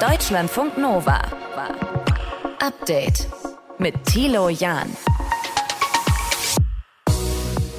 [0.00, 1.20] Deutschlandfunk Nova.
[2.64, 3.26] Update
[3.78, 4.86] mit Thilo Jahn.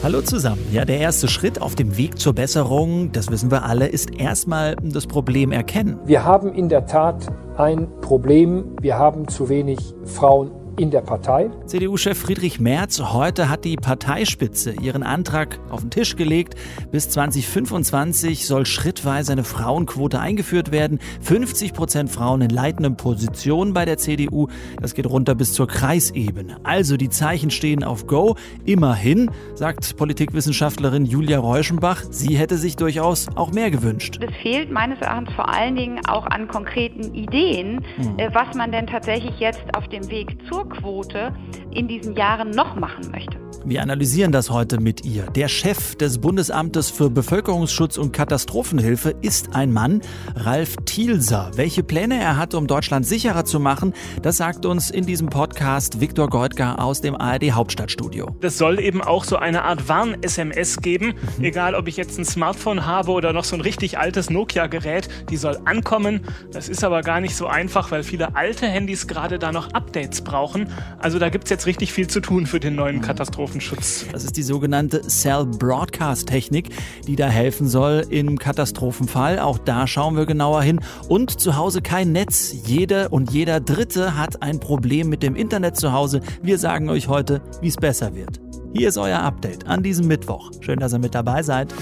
[0.04, 0.62] Hallo zusammen.
[0.70, 4.76] Ja, der erste Schritt auf dem Weg zur Besserung, das wissen wir alle, ist erstmal
[4.82, 5.98] das Problem erkennen.
[6.04, 7.26] Wir haben in der Tat
[7.58, 8.76] ein Problem.
[8.82, 11.52] Wir haben zu wenig Frauen in der Partei.
[11.66, 16.56] CDU-Chef Friedrich Merz heute hat die Parteispitze ihren Antrag auf den Tisch gelegt.
[16.92, 21.00] Bis 2025 soll schrittweise eine Frauenquote eingeführt werden.
[21.22, 24.48] 50 Prozent Frauen in leitenden Positionen bei der CDU.
[24.82, 26.58] Das geht runter bis zur Kreisebene.
[26.64, 28.38] Also die Zeichen stehen auf Go.
[28.64, 34.20] Immerhin, sagt Politikwissenschaftlerin Julia Reuschenbach, sie hätte sich durchaus auch mehr gewünscht.
[34.22, 38.18] Es fehlt meines Erachtens vor allen Dingen auch an konkreten Ideen, hm.
[38.32, 41.34] was man denn tatsächlich jetzt auf dem Weg zur Quote
[41.72, 43.38] in diesen Jahren noch machen möchte.
[43.66, 45.26] Wir analysieren das heute mit ihr.
[45.26, 50.02] Der Chef des Bundesamtes für Bevölkerungsschutz und Katastrophenhilfe ist ein Mann,
[50.36, 51.52] Ralf Thielser.
[51.56, 56.00] Welche Pläne er hat, um Deutschland sicherer zu machen, das sagt uns in diesem Podcast
[56.00, 58.28] Viktor Goldgar aus dem ARD Hauptstadtstudio.
[58.40, 61.44] Das soll eben auch so eine Art Warn-SMS geben, mhm.
[61.44, 65.38] egal ob ich jetzt ein Smartphone habe oder noch so ein richtig altes Nokia-Gerät, die
[65.38, 66.22] soll ankommen.
[66.54, 70.22] Das ist aber gar nicht so einfach, weil viele alte Handys gerade da noch Updates
[70.22, 70.59] brauchen.
[70.98, 73.02] Also da gibt es jetzt richtig viel zu tun für den neuen mhm.
[73.02, 73.30] Katastrophen.
[73.30, 74.06] Katastrophenschutz.
[74.12, 76.70] Das ist die sogenannte Cell Broadcast Technik,
[77.08, 79.40] die da helfen soll im Katastrophenfall.
[79.40, 80.80] Auch da schauen wir genauer hin.
[81.08, 82.54] Und zu Hause kein Netz.
[82.66, 86.22] Jede und jeder Dritte hat ein Problem mit dem Internet zu Hause.
[86.42, 88.40] Wir sagen euch heute, wie es besser wird.
[88.74, 90.52] Hier ist euer Update an diesem Mittwoch.
[90.62, 91.74] Schön, dass ihr mit dabei seid.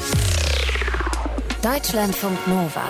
[1.61, 2.83] Deutschlandfunk Nova.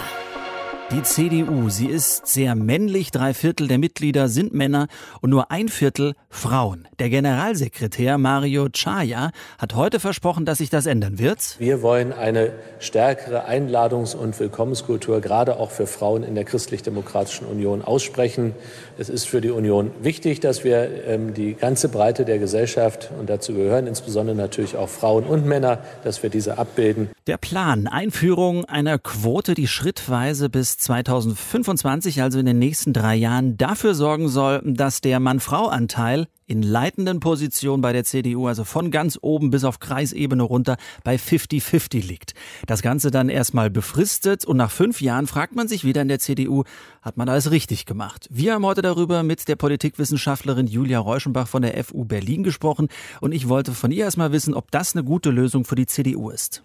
[0.89, 4.87] Die CDU, sie ist sehr männlich, drei Viertel der Mitglieder sind Männer
[5.19, 6.86] und nur ein Viertel Frauen.
[6.99, 11.55] Der Generalsekretär Mario Chaya hat heute versprochen, dass sich das ändern wird.
[11.59, 17.83] Wir wollen eine stärkere Einladungs- und Willkommenskultur gerade auch für Frauen in der Christlich-Demokratischen Union
[17.83, 18.55] aussprechen.
[18.97, 23.29] Es ist für die Union wichtig, dass wir ähm, die ganze Breite der Gesellschaft, und
[23.29, 27.11] dazu gehören insbesondere natürlich auch Frauen und Männer, dass wir diese abbilden.
[27.27, 33.55] Der Plan, Einführung einer Quote, die schrittweise bis 2025, also in den nächsten drei Jahren,
[33.55, 39.19] dafür sorgen soll, dass der Mann-Frau-Anteil in leitenden Positionen bei der CDU, also von ganz
[39.21, 42.33] oben bis auf Kreisebene runter, bei 50-50 liegt.
[42.65, 46.19] Das Ganze dann erstmal befristet und nach fünf Jahren fragt man sich wieder in der
[46.19, 46.63] CDU,
[47.01, 48.27] hat man alles richtig gemacht?
[48.31, 52.87] Wir haben heute darüber mit der Politikwissenschaftlerin Julia Reuschenbach von der FU Berlin gesprochen
[53.21, 56.29] und ich wollte von ihr erstmal wissen, ob das eine gute Lösung für die CDU
[56.29, 56.63] ist.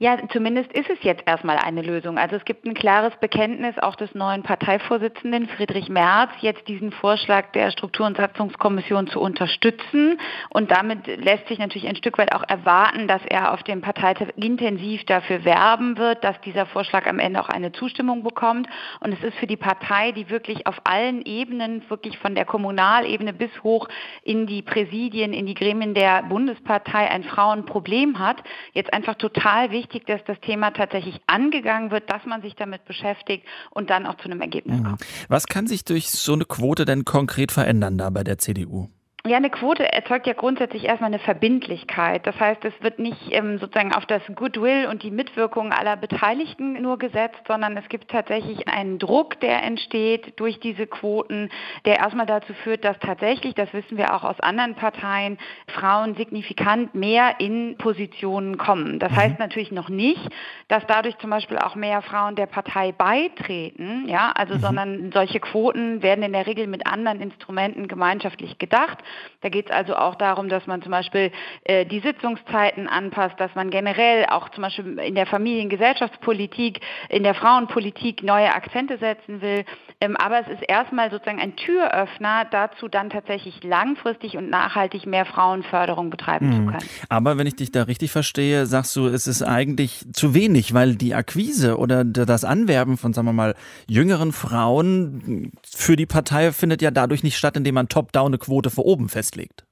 [0.00, 2.18] Ja, zumindest ist es jetzt erstmal eine Lösung.
[2.18, 7.50] Also es gibt ein klares Bekenntnis auch des neuen Parteivorsitzenden Friedrich Merz, jetzt diesen Vorschlag
[7.50, 10.20] der Struktur- und Satzungskommission zu unterstützen.
[10.50, 14.28] Und damit lässt sich natürlich ein Stück weit auch erwarten, dass er auf dem Parteitag
[14.36, 18.68] intensiv dafür werben wird, dass dieser Vorschlag am Ende auch eine Zustimmung bekommt.
[19.00, 23.32] Und es ist für die Partei, die wirklich auf allen Ebenen, wirklich von der Kommunalebene
[23.32, 23.88] bis hoch
[24.22, 29.88] in die Präsidien, in die Gremien der Bundespartei ein Frauenproblem hat, jetzt einfach total wichtig,
[29.88, 34.16] wichtig, dass das Thema tatsächlich angegangen wird, dass man sich damit beschäftigt und dann auch
[34.16, 34.84] zu einem Ergebnis mhm.
[34.84, 35.04] kommt.
[35.28, 38.88] Was kann sich durch so eine Quote denn konkret verändern da bei der CDU?
[39.26, 42.24] Ja, eine Quote erzeugt ja grundsätzlich erstmal eine Verbindlichkeit.
[42.24, 46.80] Das heißt, es wird nicht ähm, sozusagen auf das Goodwill und die Mitwirkung aller Beteiligten
[46.80, 51.50] nur gesetzt, sondern es gibt tatsächlich einen Druck, der entsteht durch diese Quoten,
[51.84, 55.36] der erstmal dazu führt, dass tatsächlich, das wissen wir auch aus anderen Parteien,
[55.66, 59.00] Frauen signifikant mehr in Positionen kommen.
[59.00, 59.16] Das mhm.
[59.16, 60.30] heißt natürlich noch nicht,
[60.68, 64.60] dass dadurch zum Beispiel auch mehr Frauen der Partei beitreten, ja, also mhm.
[64.60, 68.98] sondern solche Quoten werden in der Regel mit anderen Instrumenten gemeinschaftlich gedacht.
[69.40, 71.30] Da geht es also auch darum, dass man zum Beispiel
[71.64, 77.34] äh, die Sitzungszeiten anpasst, dass man generell auch zum Beispiel in der Familiengesellschaftspolitik, in der
[77.34, 79.64] Frauenpolitik neue Akzente setzen will.
[80.00, 85.24] Ähm, aber es ist erstmal sozusagen ein Türöffner dazu, dann tatsächlich langfristig und nachhaltig mehr
[85.24, 86.52] Frauenförderung betreiben mhm.
[86.52, 86.90] zu können.
[87.08, 90.94] Aber wenn ich dich da richtig verstehe, sagst du, es ist eigentlich zu wenig, weil
[90.94, 93.54] die Akquise oder das Anwerben von, sagen wir mal,
[93.86, 98.70] jüngeren Frauen für die Partei findet ja dadurch nicht statt, indem man top-down eine Quote
[98.70, 99.67] vor oben festlegt.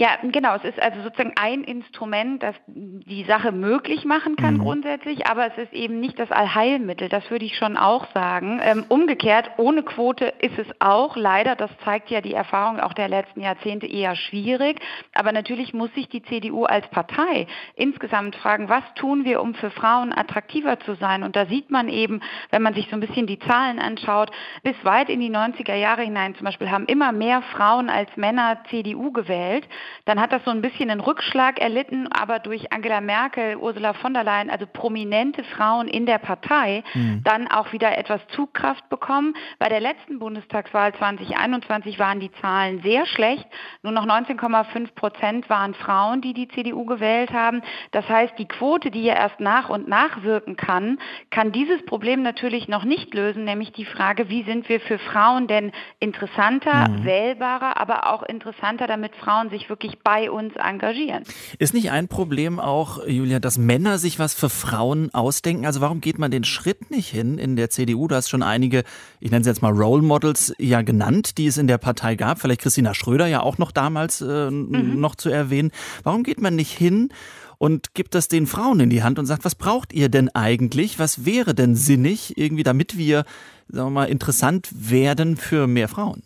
[0.00, 0.54] Ja, genau.
[0.54, 4.60] Es ist also sozusagen ein Instrument, das die Sache möglich machen kann mhm.
[4.60, 7.08] grundsätzlich, aber es ist eben nicht das Allheilmittel.
[7.08, 8.60] Das würde ich schon auch sagen.
[8.62, 13.08] Ähm, umgekehrt, ohne Quote ist es auch leider, das zeigt ja die Erfahrung auch der
[13.08, 14.78] letzten Jahrzehnte eher schwierig.
[15.14, 19.70] Aber natürlich muss sich die CDU als Partei insgesamt fragen, was tun wir, um für
[19.70, 21.24] Frauen attraktiver zu sein?
[21.24, 22.20] Und da sieht man eben,
[22.50, 24.30] wenn man sich so ein bisschen die Zahlen anschaut,
[24.62, 28.58] bis weit in die 90er Jahre hinein zum Beispiel haben immer mehr Frauen als Männer
[28.70, 29.66] CDU gewählt.
[30.04, 34.14] Dann hat das so ein bisschen einen Rückschlag erlitten, aber durch Angela Merkel, Ursula von
[34.14, 37.22] der Leyen, also prominente Frauen in der Partei, mhm.
[37.24, 39.34] dann auch wieder etwas Zugkraft bekommen.
[39.58, 43.46] Bei der letzten Bundestagswahl 2021 waren die Zahlen sehr schlecht.
[43.82, 47.62] Nur noch 19,5 Prozent waren Frauen, die die CDU gewählt haben.
[47.92, 50.98] Das heißt, die Quote, die ja erst nach und nach wirken kann,
[51.30, 55.46] kann dieses Problem natürlich noch nicht lösen, nämlich die Frage, wie sind wir für Frauen
[55.46, 57.04] denn interessanter, mhm.
[57.04, 61.24] wählbarer, aber auch interessanter, damit Frauen sich wirklich bei uns engagieren.
[61.58, 65.66] Ist nicht ein Problem auch, Julia, dass Männer sich was für Frauen ausdenken?
[65.66, 68.08] Also warum geht man den Schritt nicht hin in der CDU?
[68.08, 68.84] Du hast schon einige,
[69.20, 72.40] ich nenne sie jetzt mal Role Models ja genannt, die es in der Partei gab.
[72.40, 75.00] Vielleicht Christina Schröder ja auch noch damals äh, mhm.
[75.00, 75.70] noch zu erwähnen.
[76.02, 77.10] Warum geht man nicht hin
[77.58, 80.98] und gibt das den Frauen in die Hand und sagt, was braucht ihr denn eigentlich?
[80.98, 83.24] Was wäre denn sinnig, irgendwie, damit wir,
[83.68, 86.22] sagen wir mal, interessant werden für mehr Frauen?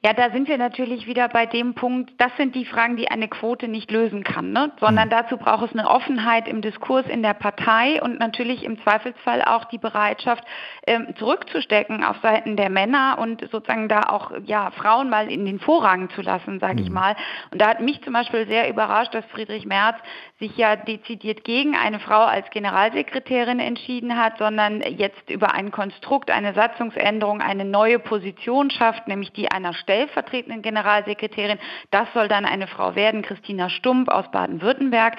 [0.00, 3.26] Ja, da sind wir natürlich wieder bei dem Punkt, das sind die Fragen, die eine
[3.26, 4.70] Quote nicht lösen kann, ne?
[4.78, 5.10] sondern mhm.
[5.10, 9.64] dazu braucht es eine Offenheit im Diskurs in der Partei und natürlich im Zweifelsfall auch
[9.64, 10.44] die Bereitschaft,
[10.86, 15.58] ähm, zurückzustecken auf Seiten der Männer und sozusagen da auch ja, Frauen mal in den
[15.58, 16.82] Vorrang zu lassen, sage mhm.
[16.84, 17.16] ich mal.
[17.50, 19.96] Und da hat mich zum Beispiel sehr überrascht, dass Friedrich Merz
[20.38, 26.30] sich ja dezidiert gegen eine Frau als Generalsekretärin entschieden hat, sondern jetzt über ein Konstrukt,
[26.30, 31.58] eine Satzungsänderung, eine neue Position schafft, nämlich die einer stellvertretenden Generalsekretärin.
[31.90, 35.16] Das soll dann eine Frau werden, Christina Stump aus Baden-Württemberg.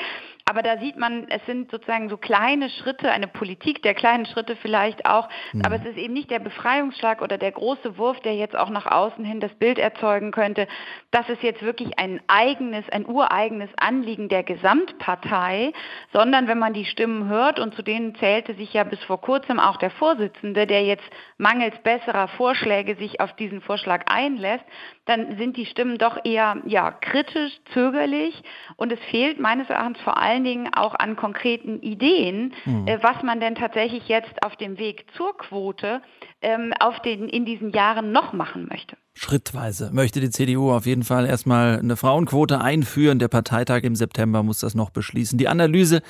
[0.49, 4.55] Aber da sieht man, es sind sozusagen so kleine Schritte, eine Politik der kleinen Schritte
[4.55, 5.29] vielleicht auch.
[5.53, 5.61] Mhm.
[5.63, 8.87] Aber es ist eben nicht der Befreiungsschlag oder der große Wurf, der jetzt auch nach
[8.87, 10.67] außen hin das Bild erzeugen könnte.
[11.11, 15.71] Das ist jetzt wirklich ein eigenes, ein ureigenes Anliegen der Gesamtpartei,
[16.13, 19.59] sondern wenn man die Stimmen hört, und zu denen zählte sich ja bis vor kurzem
[19.59, 21.05] auch der Vorsitzende, der jetzt
[21.39, 24.65] mangels besserer Vorschläge sich auf diesen Vorschlag einlässt,
[25.05, 28.43] dann sind die Stimmen doch eher ja, kritisch, zögerlich
[28.75, 32.87] und es fehlt meines Erachtens vor allen Dingen auch an konkreten Ideen, mhm.
[32.87, 36.01] äh, was man denn tatsächlich jetzt auf dem Weg zur Quote
[36.41, 38.97] ähm, auf den, in diesen Jahren noch machen möchte.
[39.21, 43.19] Schrittweise möchte die CDU auf jeden Fall erstmal eine Frauenquote einführen.
[43.19, 45.37] Der Parteitag im September muss das noch beschließen.
[45.37, 46.01] Die Analyse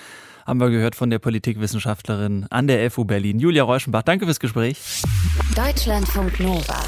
[0.45, 4.03] haben wir gehört von der Politikwissenschaftlerin an der FU Berlin, Julia Reuschenbach.
[4.03, 5.01] Danke fürs Gespräch.
[5.55, 6.83] Deutschlandfunk Nova.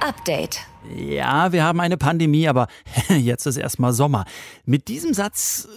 [0.00, 0.60] Update.
[0.96, 2.68] Ja, wir haben eine Pandemie, aber
[3.08, 4.24] jetzt ist erstmal Sommer.
[4.64, 5.68] Mit diesem Satz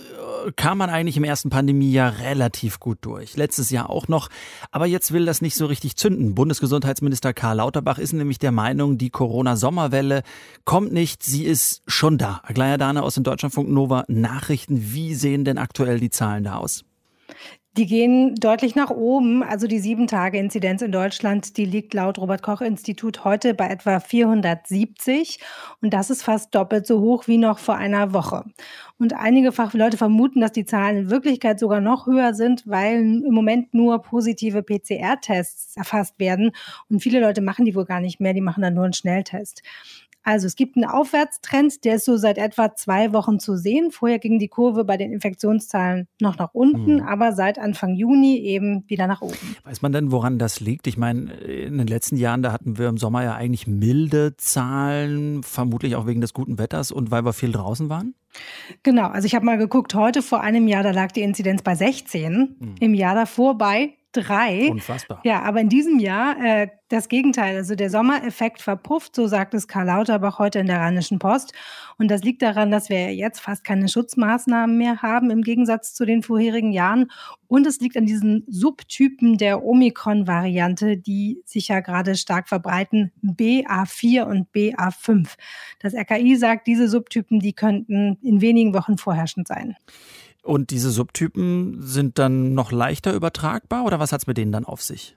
[0.46, 3.36] äh, kam man eigentlich im ersten Pandemiejahr relativ gut durch.
[3.36, 4.30] Letztes Jahr auch noch.
[4.72, 6.36] Aber jetzt will das nicht so richtig zünden.
[6.36, 10.24] Bundesgesundheitsminister Karl Lauterbach ist nämlich der Meinung, die Corona-Sommerwelle
[10.66, 12.42] kommt nicht, sie ist schon da.
[12.44, 14.94] Aglaya Dane aus dem Deutschlandfunk Nova Nachrichten.
[14.94, 16.84] Wie sehen denn aktuell die Zahlen da aus?
[17.78, 19.44] Die gehen deutlich nach oben.
[19.44, 25.40] Also die Sieben-Tage-Inzidenz in Deutschland, die liegt laut Robert-Koch-Institut heute bei etwa 470.
[25.82, 28.44] Und das ist fast doppelt so hoch wie noch vor einer Woche.
[29.02, 33.34] Und einige Fachleute vermuten, dass die Zahlen in Wirklichkeit sogar noch höher sind, weil im
[33.34, 36.52] Moment nur positive PCR-Tests erfasst werden.
[36.88, 39.64] Und viele Leute machen die wohl gar nicht mehr, die machen dann nur einen Schnelltest.
[40.22, 43.90] Also es gibt einen Aufwärtstrend, der ist so seit etwa zwei Wochen zu sehen.
[43.90, 47.02] Vorher ging die Kurve bei den Infektionszahlen noch nach unten, mhm.
[47.02, 49.56] aber seit Anfang Juni eben wieder nach oben.
[49.64, 50.86] Weiß man denn, woran das liegt?
[50.86, 55.42] Ich meine, in den letzten Jahren, da hatten wir im Sommer ja eigentlich milde Zahlen,
[55.42, 58.14] vermutlich auch wegen des guten Wetters und weil wir viel draußen waren?
[58.84, 61.76] Genau, also ich habe mal geguckt, heute vor einem Jahr, da lag die Inzidenz bei
[61.76, 62.76] 16, mhm.
[62.80, 64.70] im Jahr davor bei drei.
[64.70, 65.22] Unfassbar.
[65.24, 67.56] Ja, aber in diesem Jahr äh, das Gegenteil.
[67.56, 71.54] Also der Sommereffekt verpufft, so sagt es Karl Lauterbach heute in der Rheinischen Post.
[71.98, 76.06] Und das liegt daran, dass wir jetzt fast keine Schutzmaßnahmen mehr haben im Gegensatz zu
[76.06, 77.10] den vorherigen Jahren.
[77.48, 84.24] Und es liegt an diesen Subtypen der Omikron-Variante, die sich ja gerade stark verbreiten, BA4
[84.24, 85.36] und BA5.
[85.80, 89.76] Das RKI sagt, diese Subtypen, die könnten in wenigen Wochen vorherrschend sein.
[90.44, 94.66] Und diese Subtypen sind dann noch leichter übertragbar oder was hat es mit denen dann
[94.66, 95.16] auf sich?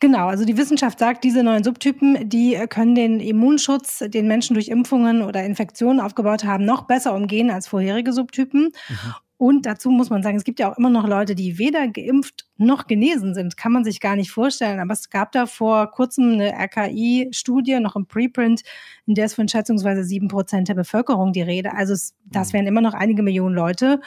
[0.00, 4.68] Genau, also die Wissenschaft sagt, diese neuen Subtypen, die können den Immunschutz, den Menschen durch
[4.68, 8.64] Impfungen oder Infektionen aufgebaut haben, noch besser umgehen als vorherige Subtypen.
[8.64, 9.14] Mhm.
[9.44, 12.46] Und dazu muss man sagen, es gibt ja auch immer noch Leute, die weder geimpft
[12.56, 13.58] noch genesen sind.
[13.58, 14.80] Kann man sich gar nicht vorstellen.
[14.80, 18.62] Aber es gab da vor kurzem eine RKI-Studie, noch im Preprint,
[19.04, 21.74] in der es von schätzungsweise sieben Prozent der Bevölkerung die Rede.
[21.74, 21.92] Also
[22.24, 22.52] das mhm.
[22.54, 24.00] wären immer noch einige Millionen Leute.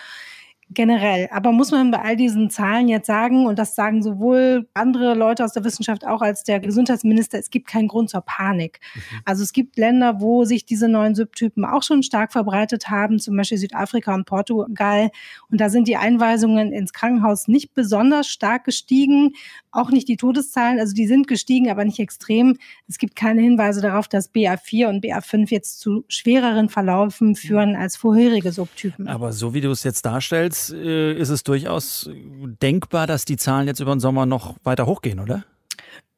[0.70, 1.30] Generell.
[1.32, 5.44] Aber muss man bei all diesen Zahlen jetzt sagen, und das sagen sowohl andere Leute
[5.46, 8.80] aus der Wissenschaft auch als der Gesundheitsminister, es gibt keinen Grund zur Panik.
[8.94, 9.02] Mhm.
[9.26, 13.38] Also es gibt Länder, wo sich diese neuen Subtypen auch schon stark verbreitet haben, zum
[13.38, 15.10] Beispiel Südafrika und Portugal.
[15.50, 19.34] Und da sind die Einweisungen ins Krankenhaus nicht besonders stark gestiegen,
[19.72, 20.80] auch nicht die Todeszahlen.
[20.80, 22.58] Also die sind gestiegen, aber nicht extrem.
[22.88, 27.96] Es gibt keine Hinweise darauf, dass BA4 und BA5 jetzt zu schwereren Verlaufen führen als
[27.96, 29.08] vorherige Subtypen.
[29.08, 32.10] Aber so wie du es jetzt darstellst, Andererseits äh, ist es durchaus
[32.62, 35.44] denkbar, dass die Zahlen jetzt über den Sommer noch weiter hochgehen, oder?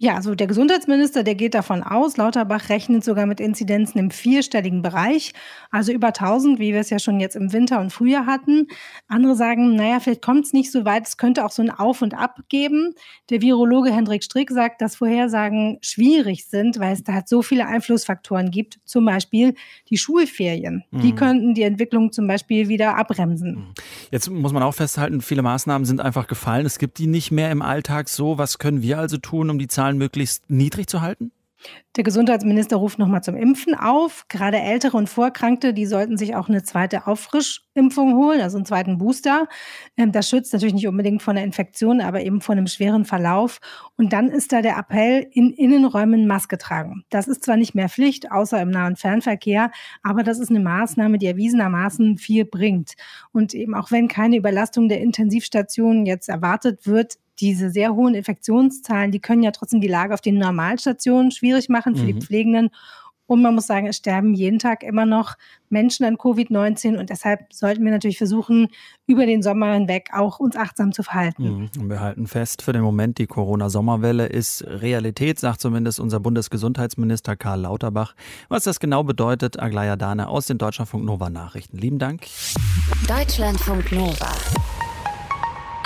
[0.01, 4.81] Ja, also der Gesundheitsminister, der geht davon aus, Lauterbach rechnet sogar mit Inzidenzen im vierstelligen
[4.81, 5.33] Bereich,
[5.71, 8.67] also über 1000, wie wir es ja schon jetzt im Winter und Frühjahr hatten.
[9.09, 12.01] Andere sagen, naja, vielleicht kommt es nicht so weit, es könnte auch so ein Auf
[12.01, 12.95] und Ab geben.
[13.29, 17.67] Der Virologe Hendrik Strick sagt, dass Vorhersagen schwierig sind, weil es da halt so viele
[17.67, 19.53] Einflussfaktoren gibt, zum Beispiel
[19.89, 20.85] die Schulferien.
[20.91, 21.01] Mhm.
[21.01, 23.55] Die könnten die Entwicklung zum Beispiel wieder abbremsen.
[23.55, 23.73] Mhm.
[24.11, 26.65] Jetzt muss man auch festhalten, viele Maßnahmen sind einfach gefallen.
[26.65, 28.37] Es gibt die nicht mehr im Alltag so.
[28.37, 31.31] Was können wir also tun, um die Zahlen Zahlen möglichst niedrig zu halten?
[31.97, 34.25] Der Gesundheitsminister ruft nochmal zum Impfen auf.
[34.29, 38.97] Gerade Ältere und Vorkrankte, die sollten sich auch eine zweite Auffrischimpfung holen, also einen zweiten
[38.97, 39.47] Booster.
[39.97, 43.59] Ähm, das schützt natürlich nicht unbedingt vor einer Infektion, aber eben vor einem schweren Verlauf.
[43.97, 47.03] Und dann ist da der Appell, in Innenräumen Maske tragen.
[47.09, 50.61] Das ist zwar nicht mehr Pflicht, außer im Nah- und Fernverkehr, aber das ist eine
[50.61, 52.93] Maßnahme, die erwiesenermaßen viel bringt.
[53.33, 59.11] Und eben auch wenn keine Überlastung der Intensivstationen jetzt erwartet wird, diese sehr hohen Infektionszahlen,
[59.11, 62.07] die können ja trotzdem die Lage auf den Normalstationen schwierig machen für mhm.
[62.07, 62.69] die Pflegenden.
[63.29, 65.35] Und man muss sagen, es sterben jeden Tag immer noch
[65.69, 68.69] Menschen an Covid-19 und deshalb sollten wir natürlich versuchen,
[69.05, 71.69] über den Sommer hinweg auch uns achtsam zu verhalten.
[71.75, 71.89] Mhm.
[71.91, 77.61] Wir halten fest, für den Moment, die Corona-Sommerwelle ist Realität, sagt zumindest unser Bundesgesundheitsminister Karl
[77.61, 78.15] Lauterbach.
[78.47, 81.77] Was das genau bedeutet, Aglaya Dane aus den Deutschlandfunk Nova Nachrichten.
[81.77, 82.25] Lieben Dank.
[83.07, 84.31] Deutschlandfunk Nova.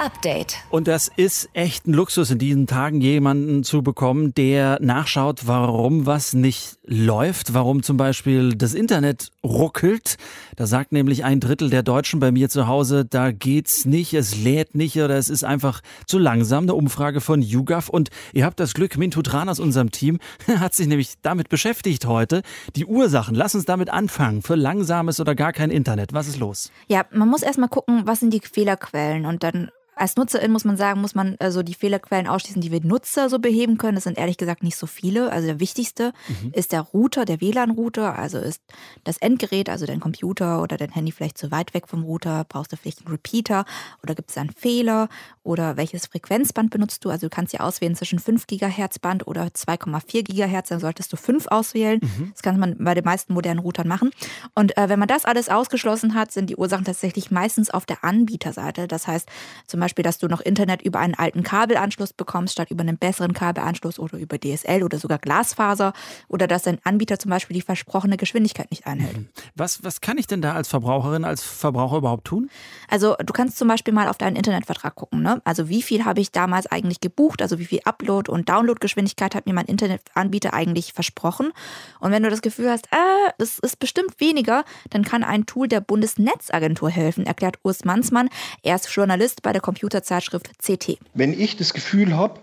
[0.04, 0.58] Update.
[0.70, 6.06] Und das ist echt ein Luxus in diesen Tagen, jemanden zu bekommen, der nachschaut, warum
[6.06, 10.18] was nicht läuft, warum zum Beispiel das Internet ruckelt.
[10.58, 14.36] Da sagt nämlich ein Drittel der Deutschen bei mir zu Hause, da geht's nicht, es
[14.36, 16.66] lädt nicht oder es ist einfach zu langsam.
[16.66, 20.20] Eine Umfrage von YouGov und ihr habt das Glück, Mintu Tran aus unserem Team
[20.60, 22.42] hat sich nämlich damit beschäftigt heute.
[22.76, 26.12] Die Ursachen, lass uns damit anfangen, für langsames oder gar kein Internet.
[26.12, 26.72] Was ist los?
[26.88, 30.78] Ja, man muss erstmal gucken, was sind die Fehlerquellen und dann als Nutzerin muss man
[30.78, 33.96] sagen, muss man also die Fehlerquellen ausschließen, die wir Nutzer so beheben können.
[33.96, 35.32] Das sind ehrlich gesagt nicht so viele.
[35.32, 36.52] Also der wichtigste mhm.
[36.54, 38.18] ist der Router, der WLAN-Router.
[38.18, 38.62] Also ist
[39.04, 42.46] das Endgerät, also dein Computer oder dein Handy vielleicht zu weit weg vom Router.
[42.48, 43.66] Brauchst du vielleicht einen Repeater
[44.02, 45.10] oder gibt es einen Fehler
[45.44, 47.10] oder welches Frequenzband benutzt du?
[47.10, 50.70] Also du kannst ja auswählen zwischen 5 GHz Band oder 2,4 GHz.
[50.70, 52.00] Dann solltest du 5 auswählen.
[52.02, 52.32] Mhm.
[52.34, 54.12] Das kann man bei den meisten modernen Routern machen.
[54.56, 58.04] Und äh, wenn man das alles ausgeschlossen hat, sind die Ursachen tatsächlich meistens auf der
[58.04, 58.88] Anbieterseite.
[58.88, 59.30] Das heißt
[59.68, 63.34] zum Beispiel, dass du noch Internet über einen alten Kabelanschluss bekommst, statt über einen besseren
[63.34, 65.94] Kabelanschluss oder über DSL oder sogar Glasfaser
[66.28, 69.18] oder dass dein Anbieter zum Beispiel die versprochene Geschwindigkeit nicht einhält.
[69.18, 69.30] Mhm.
[69.56, 72.50] Was, was kann ich denn da als Verbraucherin, als Verbraucher überhaupt tun?
[72.90, 75.22] Also du kannst zum Beispiel mal auf deinen Internetvertrag gucken.
[75.22, 75.42] Ne?
[75.44, 77.42] Also wie viel habe ich damals eigentlich gebucht?
[77.42, 81.52] Also wie viel Upload- und Downloadgeschwindigkeit hat mir mein Internetanbieter eigentlich versprochen?
[82.00, 85.68] Und wenn du das Gefühl hast, äh, das ist bestimmt weniger, dann kann ein Tool
[85.68, 88.30] der Bundesnetzagentur helfen, erklärt Urs Mansmann.
[88.62, 91.00] Er ist Journalist bei der Computerzeitschrift CT.
[91.16, 92.40] Wenn ich das Gefühl habe,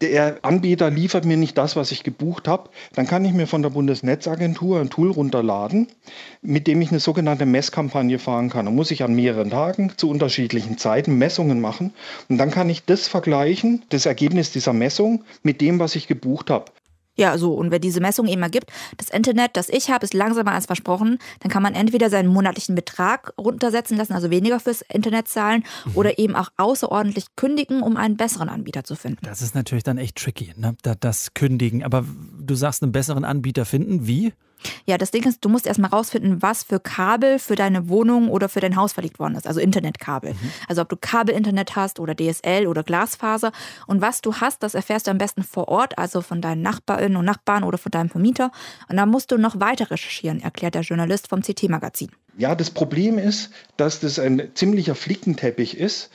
[0.00, 3.62] der Anbieter liefert mir nicht das, was ich gebucht habe, dann kann ich mir von
[3.62, 5.88] der Bundesnetzagentur ein Tool runterladen,
[6.40, 8.66] mit dem ich eine sogenannte Messkampagne fahren kann.
[8.66, 11.94] Da muss ich an mehreren Tagen zu unterschiedlichen Zeiten Messungen machen
[12.28, 16.50] und dann kann ich das vergleichen, das Ergebnis dieser Messung, mit dem, was ich gebucht
[16.50, 16.66] habe.
[17.18, 17.52] Ja, so.
[17.52, 21.18] Und wenn diese Messung eben ergibt, das Internet, das ich habe, ist langsamer als versprochen,
[21.40, 25.96] dann kann man entweder seinen monatlichen Betrag runtersetzen lassen, also weniger fürs Internet zahlen, mhm.
[25.96, 29.18] oder eben auch außerordentlich kündigen, um einen besseren Anbieter zu finden.
[29.22, 30.76] Das ist natürlich dann echt tricky, ne?
[31.00, 31.82] das Kündigen.
[31.82, 32.04] Aber
[32.40, 34.06] du sagst, einen besseren Anbieter finden.
[34.06, 34.32] Wie?
[34.86, 38.48] Ja, das Ding ist, du musst erstmal rausfinden, was für Kabel für deine Wohnung oder
[38.48, 40.34] für dein Haus verlegt worden ist, also Internetkabel.
[40.34, 40.50] Mhm.
[40.68, 43.52] Also ob du Kabelinternet hast oder DSL oder Glasfaser.
[43.86, 47.16] Und was du hast, das erfährst du am besten vor Ort, also von deinen Nachbarinnen
[47.16, 48.50] und Nachbarn oder von deinem Vermieter.
[48.88, 52.10] Und dann musst du noch weiter recherchieren, erklärt der Journalist vom CT-Magazin.
[52.38, 56.08] Ja, das Problem ist, dass das ein ziemlicher Flickenteppich ist.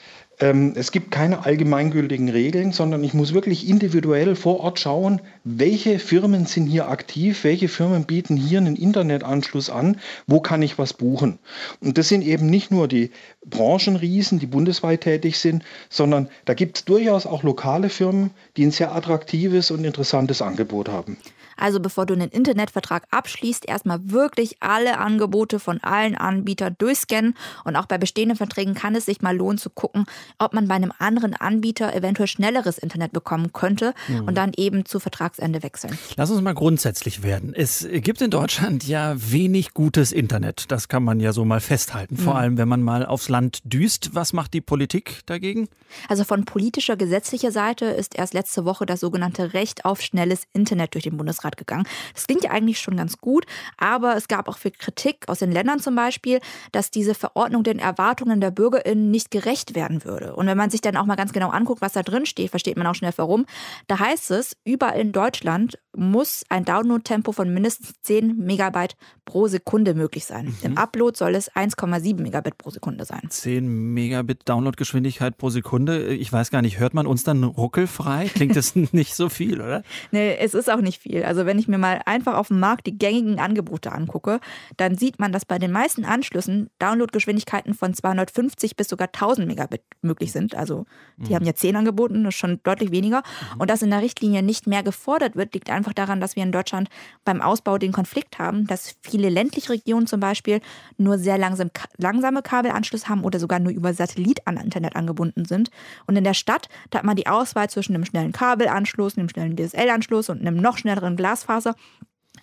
[0.43, 5.99] Ähm, es gibt keine allgemeingültigen Regeln, sondern ich muss wirklich individuell vor Ort schauen, welche
[5.99, 9.95] Firmen sind hier aktiv, welche Firmen bieten hier einen Internetanschluss an,
[10.27, 11.39] wo kann ich was buchen.
[11.79, 13.11] Und das sind eben nicht nur die
[13.45, 18.71] Branchenriesen, die bundesweit tätig sind, sondern da gibt es durchaus auch lokale Firmen, die ein
[18.71, 21.15] sehr attraktives und interessantes Angebot haben.
[21.57, 27.35] Also bevor du einen Internetvertrag abschließt, erstmal wirklich alle Angebote von allen Anbietern durchscannen.
[27.63, 30.05] Und auch bei bestehenden Verträgen kann es sich mal lohnen zu gucken,
[30.39, 34.27] ob man bei einem anderen Anbieter eventuell schnelleres Internet bekommen könnte mhm.
[34.27, 35.97] und dann eben zu Vertragsende wechseln.
[36.15, 37.53] Lass uns mal grundsätzlich werden.
[37.53, 40.71] Es gibt in Deutschland ja wenig gutes Internet.
[40.71, 42.17] Das kann man ja so mal festhalten.
[42.17, 42.39] Vor mhm.
[42.39, 44.11] allem, wenn man mal aufs Land düst.
[44.13, 45.67] Was macht die Politik dagegen?
[46.09, 50.93] Also von politischer, gesetzlicher Seite ist erst letzte Woche das sogenannte Recht auf schnelles Internet
[50.93, 51.85] durch den Bundesrat gegangen.
[52.13, 53.45] Das klingt ja eigentlich schon ganz gut,
[53.77, 56.39] aber es gab auch viel Kritik aus den Ländern zum Beispiel,
[56.71, 60.35] dass diese Verordnung den Erwartungen der BürgerInnen nicht gerecht werden würde.
[60.35, 62.77] Und wenn man sich dann auch mal ganz genau anguckt, was da drin steht, versteht
[62.77, 63.45] man auch schnell warum.
[63.87, 68.95] Da heißt es, überall in Deutschland muss ein Download-Tempo von mindestens 10 Megabyte
[69.25, 70.45] pro Sekunde möglich sein.
[70.45, 70.55] Mhm.
[70.63, 73.21] Im Upload soll es 1,7 Megabit pro Sekunde sein.
[73.29, 76.13] 10 Megabit Downloadgeschwindigkeit pro Sekunde.
[76.13, 78.29] Ich weiß gar nicht, hört man uns dann ruckelfrei?
[78.33, 79.83] Klingt das nicht so viel, oder?
[80.11, 81.23] Nee, es ist auch nicht viel.
[81.23, 84.39] Also wenn ich mir mal einfach auf dem Markt die gängigen Angebote angucke,
[84.77, 89.81] dann sieht man, dass bei den meisten Anschlüssen Downloadgeschwindigkeiten von 250 bis sogar 1000 Megabit
[90.01, 90.55] möglich sind.
[90.55, 90.85] Also
[91.17, 91.35] die mhm.
[91.35, 93.19] haben ja 10 angeboten, das ist schon deutlich weniger.
[93.53, 93.61] Mhm.
[93.61, 96.51] Und dass in der Richtlinie nicht mehr gefordert wird, liegt einfach daran, dass wir in
[96.51, 96.89] Deutschland
[97.25, 100.61] beim Ausbau den Konflikt haben, dass viele ländliche Regionen zum Beispiel
[100.97, 105.69] nur sehr langsam, langsame Kabelanschlüsse haben oder sogar nur über Satellit an Internet angebunden sind.
[106.07, 109.55] Und in der Stadt, da hat man die Auswahl zwischen einem schnellen Kabelanschluss, einem schnellen
[109.55, 111.75] DSL-Anschluss und einem noch schnelleren Glasfaser.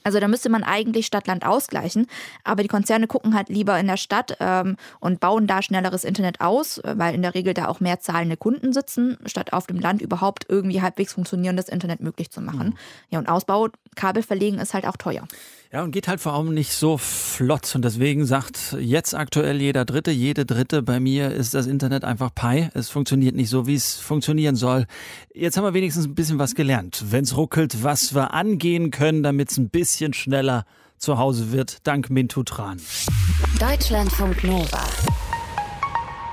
[0.03, 2.07] Also da müsste man eigentlich Stadt-Land ausgleichen.
[2.43, 6.41] Aber die Konzerne gucken halt lieber in der Stadt ähm, und bauen da schnelleres Internet
[6.41, 10.01] aus, weil in der Regel da auch mehr zahlende Kunden sitzen, statt auf dem Land
[10.01, 12.69] überhaupt irgendwie halbwegs funktionierendes Internet möglich zu machen.
[12.69, 12.79] Mhm.
[13.11, 15.29] Ja, und Ausbau, Kabel verlegen ist halt auch teuer.
[15.73, 17.77] Ja, und geht halt vor allem nicht so flott.
[17.77, 22.35] Und deswegen sagt jetzt aktuell jeder Dritte, jede Dritte, bei mir ist das Internet einfach
[22.35, 22.69] Pi.
[22.75, 24.87] Es funktioniert nicht so, wie es funktionieren soll.
[25.33, 27.05] Jetzt haben wir wenigstens ein bisschen was gelernt.
[27.11, 30.65] Wenn es ruckelt, was wir angehen können, damit es ein bisschen schneller
[30.99, 32.81] zu Hause wird, dank Mintutran.
[33.61, 34.85] Deutschlandfunk Nova.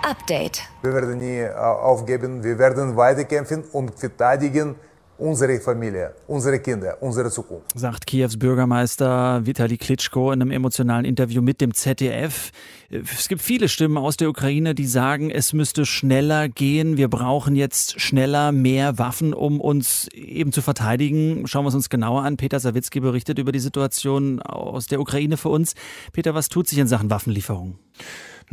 [0.01, 0.63] Update.
[0.82, 4.77] Wir werden nie äh, aufgeben, wir werden weiterkämpfen und verteidigen
[5.17, 7.77] unsere Familie, unsere Kinder, unsere Zukunft.
[7.77, 12.51] Sagt Kiews Bürgermeister Vitali Klitschko in einem emotionalen Interview mit dem ZDF.
[12.89, 16.97] Es gibt viele Stimmen aus der Ukraine, die sagen, es müsste schneller gehen.
[16.97, 21.47] Wir brauchen jetzt schneller mehr Waffen, um uns eben zu verteidigen.
[21.47, 22.38] Schauen wir es uns genauer an.
[22.38, 25.74] Peter Sawicki berichtet über die Situation aus der Ukraine für uns.
[26.13, 27.79] Peter, was tut sich in Sachen Waffenlieferung?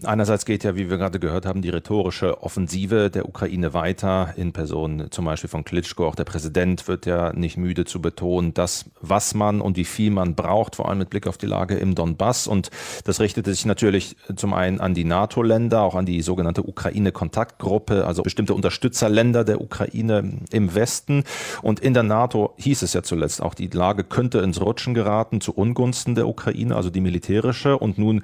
[0.03, 4.53] Einerseits geht ja, wie wir gerade gehört haben, die rhetorische Offensive der Ukraine weiter, in
[4.53, 6.09] Person zum Beispiel von Klitschko.
[6.09, 10.11] Auch der Präsident wird ja nicht müde zu betonen, dass was man und wie viel
[10.11, 12.49] man braucht, vor allem mit Blick auf die Lage im Donbass.
[12.49, 12.71] Und
[13.05, 18.25] das richtete sich natürlich zum einen an die NATO-Länder, auch an die sogenannte Ukraine-Kontaktgruppe, also
[18.25, 21.23] bestimmte Unterstützerländer der Ukraine im Westen.
[21.62, 25.40] Und in der NATO hieß es ja zuletzt auch, die Lage könnte ins Rutschen geraten
[25.40, 27.79] zu Ungunsten der Ukraine, also die militärische.
[27.79, 28.23] Und nun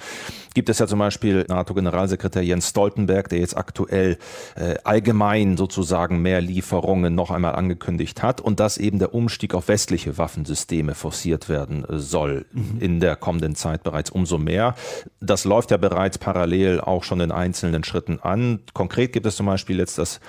[0.55, 4.19] gibt es ja zum Beispiel NATO-Generalsekretär Jens Stoltenberg, der jetzt aktuell
[4.57, 9.69] äh, allgemein sozusagen mehr Lieferungen noch einmal angekündigt hat und dass eben der Umstieg auf
[9.69, 12.79] westliche Waffensysteme forciert werden äh, soll mhm.
[12.81, 14.75] in der kommenden Zeit bereits umso mehr.
[15.21, 18.61] Das läuft ja bereits parallel auch schon in einzelnen Schritten an.
[18.73, 20.21] Konkret gibt es zum Beispiel jetzt das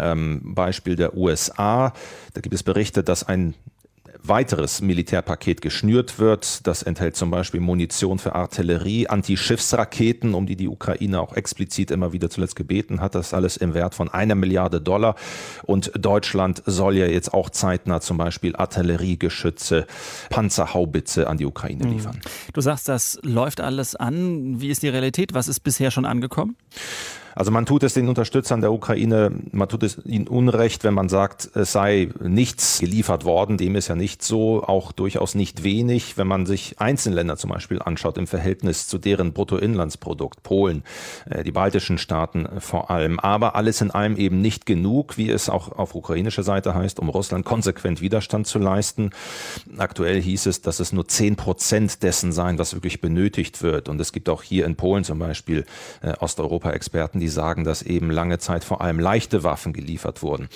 [0.00, 1.92] ähm, Beispiel der USA.
[2.34, 3.54] Da gibt es Berichte, dass ein
[4.28, 6.66] weiteres Militärpaket geschnürt wird.
[6.66, 12.12] Das enthält zum Beispiel Munition für Artillerie, Antischiffsraketen, um die die Ukraine auch explizit immer
[12.12, 13.14] wieder zuletzt gebeten hat.
[13.14, 15.14] Das alles im Wert von einer Milliarde Dollar.
[15.64, 19.86] Und Deutschland soll ja jetzt auch zeitnah zum Beispiel Artilleriegeschütze,
[20.30, 21.92] Panzerhaubitze an die Ukraine hm.
[21.92, 22.20] liefern.
[22.52, 24.60] Du sagst, das läuft alles an.
[24.60, 25.34] Wie ist die Realität?
[25.34, 26.56] Was ist bisher schon angekommen?
[27.38, 31.08] Also man tut es den Unterstützern der Ukraine, man tut es ihnen Unrecht, wenn man
[31.08, 33.56] sagt, es sei nichts geliefert worden.
[33.56, 37.80] Dem ist ja nicht so, auch durchaus nicht wenig, wenn man sich Einzelländer zum Beispiel
[37.80, 40.82] anschaut im Verhältnis zu deren Bruttoinlandsprodukt, Polen,
[41.30, 43.20] äh, die baltischen Staaten vor allem.
[43.20, 47.08] Aber alles in allem eben nicht genug, wie es auch auf ukrainischer Seite heißt, um
[47.08, 49.10] Russland konsequent Widerstand zu leisten.
[49.76, 53.88] Aktuell hieß es, dass es nur zehn Prozent dessen seien, was wirklich benötigt wird.
[53.88, 55.64] Und es gibt auch hier in Polen zum Beispiel
[56.02, 60.48] äh, Osteuropa-Experten, die die sagen, dass eben lange Zeit vor allem leichte Waffen geliefert wurden.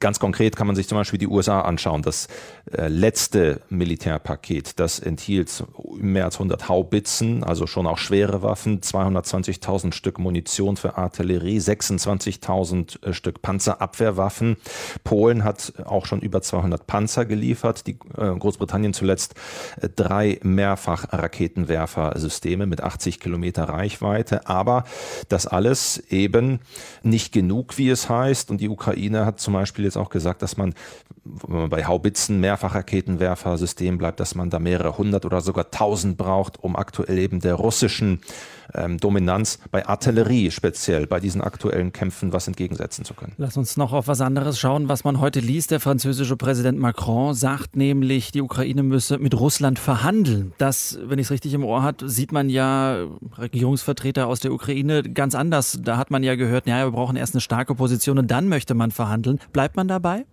[0.00, 2.02] Ganz konkret kann man sich zum Beispiel die USA anschauen.
[2.02, 2.28] Das
[2.72, 5.64] äh, letzte Militärpaket, das enthielt
[5.96, 13.06] mehr als 100 Haubitzen, also schon auch schwere Waffen, 220.000 Stück Munition für Artillerie, 26.000
[13.06, 14.56] äh, Stück Panzerabwehrwaffen.
[15.04, 17.86] Polen hat auch schon über 200 Panzer geliefert.
[17.86, 19.36] Die, äh, Großbritannien zuletzt
[19.94, 24.48] drei Mehrfachraketenwerfersysteme mit 80 Kilometer Reichweite.
[24.48, 24.84] Aber
[25.28, 26.58] das alles eben
[27.02, 28.50] nicht genug, wie es heißt.
[28.50, 30.74] Und die Ukraine hat zum Beispiel jetzt auch gesagt, dass man,
[31.46, 36.76] man bei Haubitzen, Mehrfachraketenwerfersystem bleibt, dass man da mehrere hundert oder sogar tausend braucht, um
[36.76, 38.20] aktuell eben der russischen
[38.74, 43.32] ähm, Dominanz bei Artillerie speziell, bei diesen aktuellen Kämpfen was entgegensetzen zu können.
[43.36, 45.70] Lass uns noch auf was anderes schauen, was man heute liest.
[45.70, 50.52] Der französische Präsident Macron sagt nämlich, die Ukraine müsse mit Russland verhandeln.
[50.58, 53.06] Das, wenn ich es richtig im Ohr hat, sieht man ja
[53.38, 55.78] Regierungsvertreter aus der Ukraine ganz anders.
[55.82, 58.74] Da hat man ja gehört, ja, wir brauchen erst eine starke Position und dann möchte
[58.74, 59.40] man verhandeln.
[59.52, 60.24] Bleibt man dabei?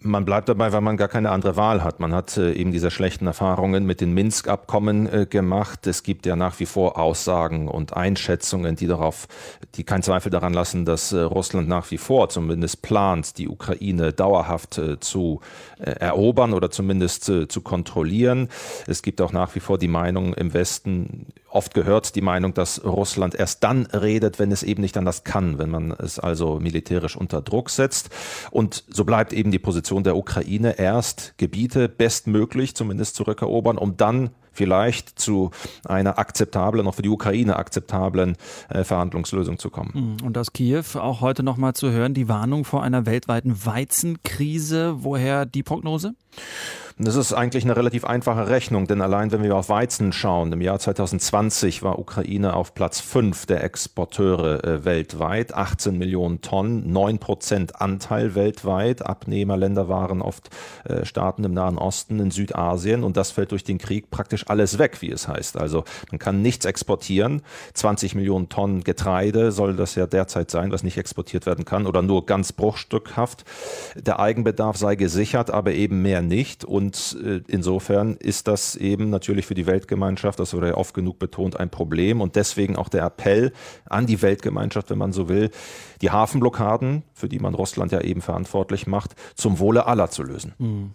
[0.00, 2.00] Man bleibt dabei, weil man gar keine andere Wahl hat.
[2.00, 5.86] Man hat äh, eben diese schlechten Erfahrungen mit den Minsk-Abkommen äh, gemacht.
[5.86, 9.26] Es gibt ja nach wie vor Aussagen und Einschätzungen, die darauf,
[9.74, 14.12] die keinen Zweifel daran lassen, dass äh, Russland nach wie vor zumindest plant, die Ukraine
[14.12, 15.40] dauerhaft äh, zu
[15.78, 18.48] äh, erobern oder zumindest äh, zu kontrollieren.
[18.86, 22.84] Es gibt auch nach wie vor die Meinung im Westen, oft gehört die Meinung, dass
[22.84, 27.16] Russland erst dann redet, wenn es eben nicht anders kann, wenn man es also militärisch
[27.16, 28.10] unter Druck setzt.
[28.50, 34.30] Und so bleibt eben die Position der Ukraine erst Gebiete bestmöglich zumindest zurückerobern, um dann
[34.56, 35.50] vielleicht zu
[35.84, 38.36] einer akzeptablen, auch für die Ukraine akzeptablen
[38.68, 39.92] äh, Verhandlungslösung zu kommen.
[39.92, 45.04] Hm, und aus Kiew auch heute nochmal zu hören, die Warnung vor einer weltweiten Weizenkrise.
[45.04, 46.14] Woher die Prognose?
[46.98, 50.62] Das ist eigentlich eine relativ einfache Rechnung, denn allein wenn wir auf Weizen schauen, im
[50.62, 57.18] Jahr 2020 war Ukraine auf Platz 5 der Exporteure äh, weltweit, 18 Millionen Tonnen, 9
[57.18, 59.04] Prozent Anteil weltweit.
[59.04, 60.48] Abnehmerländer waren oft
[60.84, 64.78] äh, Staaten im Nahen Osten, in Südasien und das fällt durch den Krieg praktisch alles
[64.78, 65.58] weg, wie es heißt.
[65.58, 67.42] Also man kann nichts exportieren.
[67.74, 72.00] 20 Millionen Tonnen Getreide soll das ja derzeit sein, was nicht exportiert werden kann oder
[72.00, 73.44] nur ganz bruchstückhaft.
[73.96, 79.46] Der Eigenbedarf sei gesichert, aber eben mehr nicht und äh, insofern ist das eben natürlich
[79.46, 82.20] für die Weltgemeinschaft, das wurde ja oft genug betont, ein Problem.
[82.20, 83.52] Und deswegen auch der Appell
[83.88, 85.50] an die Weltgemeinschaft, wenn man so will,
[86.02, 90.54] die Hafenblockaden, für die man Russland ja eben verantwortlich macht, zum Wohle aller zu lösen.
[90.58, 90.94] Mhm.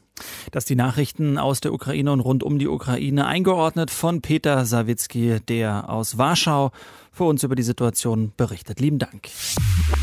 [0.52, 5.40] Das die Nachrichten aus der Ukraine und rund um die Ukraine eingeordnet von Peter Sawicki,
[5.48, 6.72] der aus Warschau
[7.12, 8.80] für uns über die Situation berichtet.
[8.80, 9.30] Lieben Dank.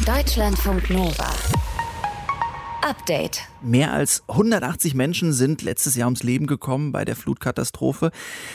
[0.06, 1.30] Deutschlandfunk Nova.
[2.88, 3.42] Update.
[3.60, 8.12] Mehr als 180 Menschen sind letztes Jahr ums Leben gekommen bei der Flutkatastrophe.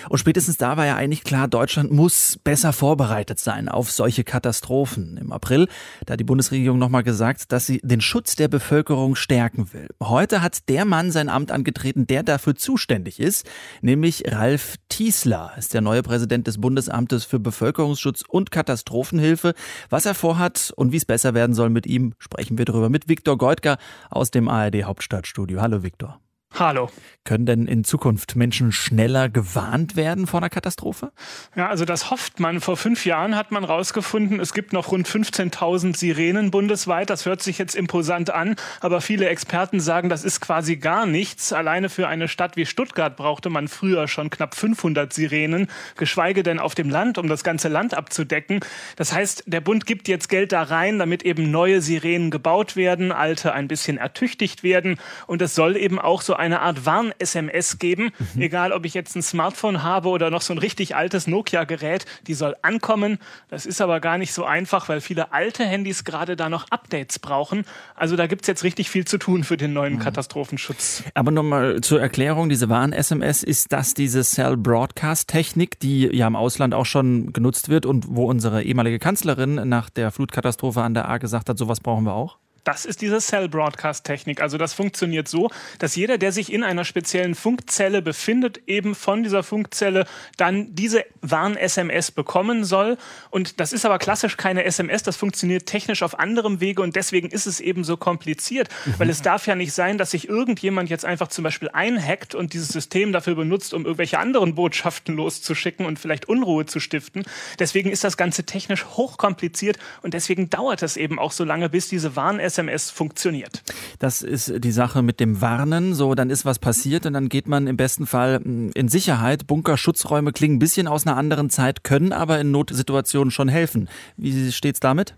[0.09, 5.17] Und spätestens da war ja eigentlich klar, Deutschland muss besser vorbereitet sein auf solche Katastrophen.
[5.17, 5.67] Im April,
[6.05, 9.89] da hat die Bundesregierung nochmal gesagt, dass sie den Schutz der Bevölkerung stärken will.
[10.01, 13.45] Heute hat der Mann sein Amt angetreten, der dafür zuständig ist,
[13.81, 19.53] nämlich Ralf Tiesler, ist der neue Präsident des Bundesamtes für Bevölkerungsschutz und Katastrophenhilfe.
[19.89, 23.09] Was er vorhat und wie es besser werden soll mit ihm, sprechen wir darüber mit
[23.09, 23.77] Viktor Goldger
[24.09, 25.61] aus dem ARD Hauptstadtstudio.
[25.61, 26.22] Hallo Viktor.
[26.55, 26.89] Hallo.
[27.25, 31.13] Können denn in Zukunft Menschen schneller gewarnt werden vor einer Katastrophe?
[31.55, 32.59] Ja, also das hofft man.
[32.59, 37.09] Vor fünf Jahren hat man herausgefunden, es gibt noch rund 15.000 Sirenen bundesweit.
[37.09, 41.53] Das hört sich jetzt imposant an, aber viele Experten sagen, das ist quasi gar nichts.
[41.53, 46.59] Alleine für eine Stadt wie Stuttgart brauchte man früher schon knapp 500 Sirenen, geschweige denn
[46.59, 48.59] auf dem Land, um das ganze Land abzudecken.
[48.97, 53.13] Das heißt, der Bund gibt jetzt Geld da rein, damit eben neue Sirenen gebaut werden,
[53.13, 54.97] alte ein bisschen ertüchtigt werden.
[55.25, 58.41] Und es soll eben auch so eine Art Warn-SMS geben, mhm.
[58.41, 62.33] egal ob ich jetzt ein Smartphone habe oder noch so ein richtig altes Nokia-Gerät, die
[62.33, 63.17] soll ankommen.
[63.49, 67.19] Das ist aber gar nicht so einfach, weil viele alte Handys gerade da noch Updates
[67.19, 67.63] brauchen.
[67.95, 69.99] Also da gibt es jetzt richtig viel zu tun für den neuen mhm.
[69.99, 71.03] Katastrophenschutz.
[71.13, 76.85] Aber nochmal zur Erklärung, diese Warn-SMS, ist das diese Cell-Broadcast-Technik, die ja im Ausland auch
[76.85, 81.47] schon genutzt wird und wo unsere ehemalige Kanzlerin nach der Flutkatastrophe an der A gesagt
[81.49, 82.37] hat, sowas brauchen wir auch?
[82.63, 84.41] Das ist diese Cell-Broadcast-Technik.
[84.41, 85.49] Also das funktioniert so,
[85.79, 90.05] dass jeder, der sich in einer speziellen Funkzelle befindet, eben von dieser Funkzelle
[90.37, 92.97] dann diese Warn-SMS bekommen soll.
[93.31, 97.29] Und das ist aber klassisch keine SMS, das funktioniert technisch auf anderem Wege und deswegen
[97.29, 98.69] ist es eben so kompliziert.
[98.85, 98.93] Mhm.
[98.97, 102.53] Weil es darf ja nicht sein, dass sich irgendjemand jetzt einfach zum Beispiel einhackt und
[102.53, 107.23] dieses System dafür benutzt, um irgendwelche anderen Botschaften loszuschicken und vielleicht Unruhe zu stiften.
[107.59, 111.89] Deswegen ist das Ganze technisch hochkompliziert und deswegen dauert es eben auch so lange, bis
[111.89, 113.63] diese Warn-SMS SMS funktioniert.
[113.99, 115.95] Das ist die Sache mit dem Warnen.
[115.95, 119.47] So, dann ist was passiert und dann geht man im besten Fall hm, in Sicherheit.
[119.47, 123.89] Bunkerschutzräume klingen ein bisschen aus einer anderen Zeit, können aber in Notsituationen schon helfen.
[124.17, 125.15] Wie steht's damit?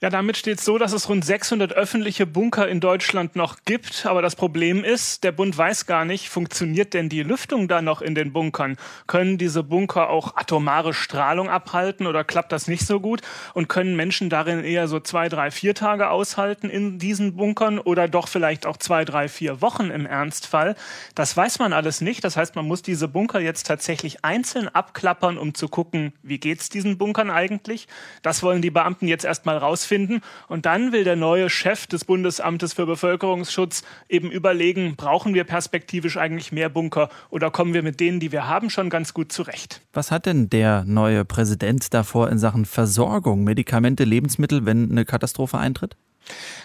[0.00, 4.06] Ja, damit steht es so, dass es rund 600 öffentliche Bunker in Deutschland noch gibt.
[4.06, 8.00] Aber das Problem ist, der Bund weiß gar nicht, funktioniert denn die Lüftung da noch
[8.00, 8.76] in den Bunkern?
[9.08, 13.22] Können diese Bunker auch atomare Strahlung abhalten oder klappt das nicht so gut?
[13.54, 18.06] Und können Menschen darin eher so zwei, drei, vier Tage aushalten in diesen Bunkern oder
[18.06, 20.76] doch vielleicht auch zwei, drei, vier Wochen im Ernstfall?
[21.16, 22.22] Das weiß man alles nicht.
[22.22, 26.68] Das heißt, man muss diese Bunker jetzt tatsächlich einzeln abklappern, um zu gucken, wie geht's
[26.68, 27.88] diesen Bunkern eigentlich?
[28.22, 30.20] Das wollen die Beamten jetzt erstmal rausfinden finden.
[30.46, 36.16] Und dann will der neue Chef des Bundesamtes für Bevölkerungsschutz eben überlegen, brauchen wir perspektivisch
[36.16, 39.80] eigentlich mehr Bunker oder kommen wir mit denen, die wir haben, schon ganz gut zurecht.
[39.92, 45.58] Was hat denn der neue Präsident davor in Sachen Versorgung, Medikamente, Lebensmittel, wenn eine Katastrophe
[45.58, 45.96] eintritt?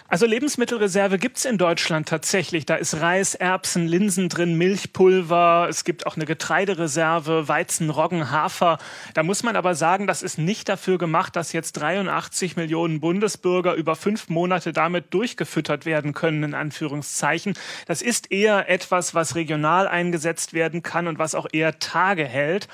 [0.06, 2.66] Also Lebensmittelreserve gibt's in Deutschland tatsächlich.
[2.66, 5.66] Da ist Reis, Erbsen, Linsen drin, Milchpulver.
[5.68, 8.78] Es gibt auch eine Getreidereserve, Weizen, Roggen, Hafer.
[9.14, 13.74] Da muss man aber sagen, das ist nicht dafür gemacht, dass jetzt 83 Millionen Bundesbürger
[13.74, 17.54] über fünf Monate damit durchgefüttert werden können, in Anführungszeichen.
[17.86, 22.68] Das ist eher etwas, was regional eingesetzt werden kann und was auch eher Tage hält.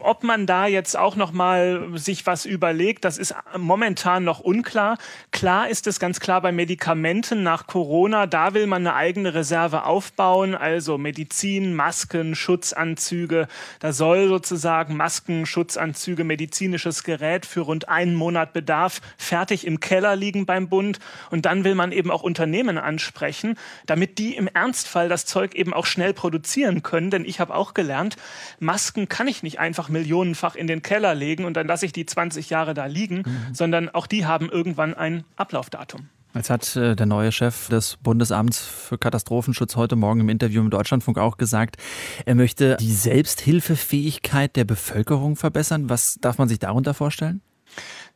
[0.00, 4.98] Ob man da jetzt auch noch mal sich was überlegt, das ist momentan noch unklar.
[5.30, 9.84] Klar ist es ganz klar bei Medikamenten nach Corona, da will man eine eigene Reserve
[9.84, 13.48] aufbauen, also Medizin, Masken, Schutzanzüge.
[13.80, 20.16] Da soll sozusagen Masken, Schutzanzüge, medizinisches Gerät für rund einen Monat Bedarf fertig im Keller
[20.16, 20.98] liegen beim Bund.
[21.30, 25.72] Und dann will man eben auch Unternehmen ansprechen, damit die im Ernstfall das Zeug eben
[25.72, 27.10] auch schnell produzieren können.
[27.10, 28.16] Denn ich habe auch gelernt,
[28.58, 32.06] Masken kann ich nicht einfach millionenfach in den Keller legen und dann lasse ich die
[32.06, 33.54] 20 Jahre da liegen, mhm.
[33.54, 36.08] sondern auch die haben irgendwann ein Ablaufdatum.
[36.34, 40.70] Jetzt hat äh, der neue Chef des Bundesamts für Katastrophenschutz heute Morgen im Interview im
[40.70, 41.76] Deutschlandfunk auch gesagt,
[42.24, 45.90] er möchte die Selbsthilfefähigkeit der Bevölkerung verbessern.
[45.90, 47.42] Was darf man sich darunter vorstellen?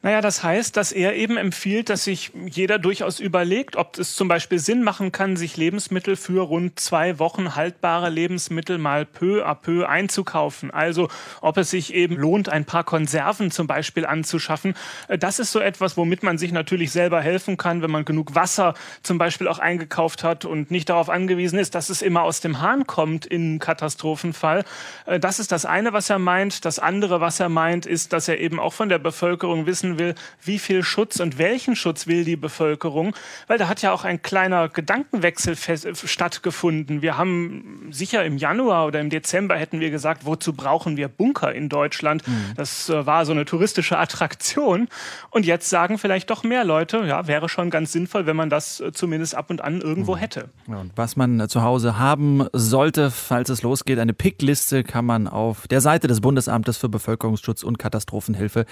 [0.04, 4.28] Naja, das heißt, dass er eben empfiehlt, dass sich jeder durchaus überlegt, ob es zum
[4.28, 9.54] Beispiel Sinn machen kann, sich Lebensmittel für rund zwei Wochen haltbare Lebensmittel mal peu à
[9.54, 10.70] peu einzukaufen.
[10.70, 11.08] Also
[11.40, 14.74] ob es sich eben lohnt, ein paar Konserven zum Beispiel anzuschaffen.
[15.08, 18.34] Äh, das ist so etwas, womit man sich natürlich selber helfen kann, wenn man genug
[18.34, 22.42] Wasser zum Beispiel auch eingekauft hat und nicht darauf angewiesen ist, dass es immer aus
[22.42, 24.66] dem Hahn kommt im Katastrophenfall.
[25.06, 26.66] Äh, das ist das eine, was er meint.
[26.66, 30.14] Das andere, was er meint, ist, dass er eben auch von der Bevölkerung wissen will,
[30.42, 33.14] wie viel Schutz und welchen Schutz will die Bevölkerung,
[33.46, 35.56] weil da hat ja auch ein kleiner Gedankenwechsel
[35.94, 37.02] stattgefunden.
[37.02, 41.52] Wir haben sicher im Januar oder im Dezember hätten wir gesagt, wozu brauchen wir Bunker
[41.52, 42.26] in Deutschland?
[42.26, 42.52] Mhm.
[42.56, 44.88] Das äh, war so eine touristische Attraktion.
[45.30, 48.80] Und jetzt sagen vielleicht doch mehr Leute, ja, wäre schon ganz sinnvoll, wenn man das
[48.80, 50.20] äh, zumindest ab und an irgendwo mhm.
[50.20, 50.48] hätte.
[50.66, 55.28] und was man äh, zu Hause haben sollte, falls es losgeht, eine Pickliste kann man
[55.28, 58.66] auf der Seite des Bundesamtes für Bevölkerungsschutz und Katastrophenhilfe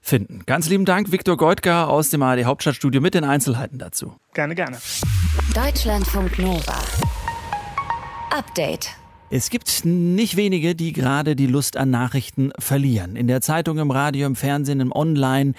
[0.00, 0.42] finden.
[0.46, 4.14] Ganz lieben Dank, Viktor Goitger aus dem ARD Hauptstadtstudio mit den Einzelheiten dazu.
[4.34, 4.78] Gerne, gerne.
[5.54, 6.78] Deutschlandfunk Nova.
[8.30, 8.90] Update.
[9.30, 13.14] Es gibt nicht wenige, die gerade die Lust an Nachrichten verlieren.
[13.14, 15.52] In der Zeitung, im Radio, im Fernsehen, im Online.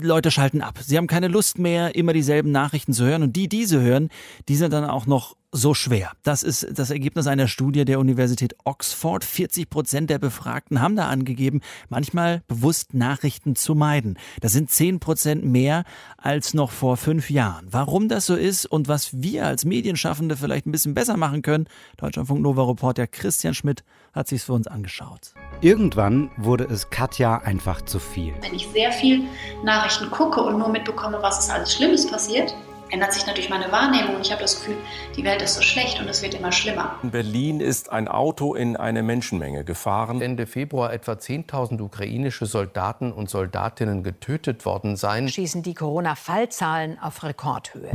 [0.00, 0.78] Leute schalten ab.
[0.82, 3.22] Sie haben keine Lust mehr, immer dieselben Nachrichten zu hören.
[3.22, 4.08] Und die, diese hören,
[4.48, 6.12] die sind dann auch noch so schwer.
[6.22, 9.22] Das ist das Ergebnis einer Studie der Universität Oxford.
[9.22, 11.60] 40 Prozent der Befragten haben da angegeben,
[11.90, 14.18] manchmal bewusst Nachrichten zu meiden.
[14.40, 15.84] Das sind 10 Prozent mehr
[16.16, 17.66] als noch vor fünf Jahren.
[17.70, 21.66] Warum das so ist und was wir als Medienschaffende vielleicht ein bisschen besser machen können,
[21.98, 23.84] Deutschlandfunk Nova Reporter Christian Schmidt
[24.14, 25.34] hat sich's für uns angeschaut.
[25.60, 28.32] Irgendwann wurde es Katja einfach zu viel.
[28.40, 29.24] Wenn ich sehr viel
[29.64, 32.54] Nachrichten gucke und nur mitbekomme, was ist alles Schlimmes passiert,
[32.92, 34.20] ändert sich natürlich meine Wahrnehmung.
[34.20, 34.76] Ich habe das Gefühl,
[35.16, 36.96] die Welt ist so schlecht und es wird immer schlimmer.
[37.02, 40.20] In Berlin ist ein Auto in eine Menschenmenge gefahren.
[40.20, 45.28] Ende Februar etwa 10.000 ukrainische Soldaten und Soldatinnen getötet worden seien.
[45.28, 47.92] Schießen die Corona-Fallzahlen auf Rekordhöhe.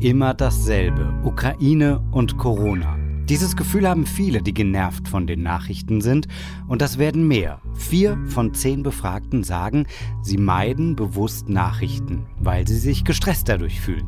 [0.00, 1.12] Immer dasselbe.
[1.24, 3.01] Ukraine und Corona.
[3.32, 6.28] Dieses Gefühl haben viele, die genervt von den Nachrichten sind.
[6.68, 7.62] Und das werden mehr.
[7.72, 9.86] Vier von zehn Befragten sagen,
[10.20, 14.06] sie meiden bewusst Nachrichten, weil sie sich gestresst dadurch fühlen.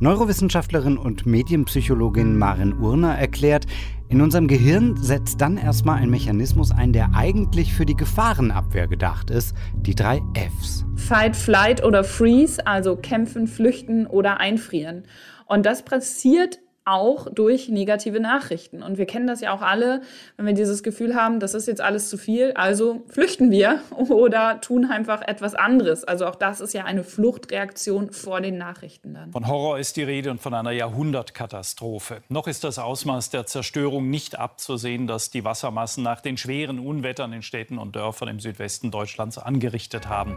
[0.00, 3.64] Neurowissenschaftlerin und Medienpsychologin Maren Urner erklärt,
[4.10, 9.30] in unserem Gehirn setzt dann erstmal ein Mechanismus ein, der eigentlich für die Gefahrenabwehr gedacht
[9.30, 10.84] ist, die drei Fs.
[10.94, 15.04] Fight, Flight oder Freeze, also kämpfen, flüchten oder einfrieren.
[15.46, 18.82] Und das passiert auch durch negative Nachrichten.
[18.82, 20.02] Und wir kennen das ja auch alle,
[20.36, 24.60] wenn wir dieses Gefühl haben, das ist jetzt alles zu viel, also flüchten wir oder
[24.60, 26.04] tun einfach etwas anderes.
[26.04, 29.32] Also auch das ist ja eine Fluchtreaktion vor den Nachrichten dann.
[29.32, 32.22] Von Horror ist die Rede und von einer Jahrhundertkatastrophe.
[32.28, 37.32] Noch ist das Ausmaß der Zerstörung nicht abzusehen, das die Wassermassen nach den schweren Unwettern
[37.32, 40.36] in Städten und Dörfern im Südwesten Deutschlands angerichtet haben.